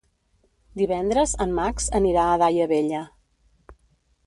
[0.79, 3.05] Divendres en Max anirà a Daia Vella.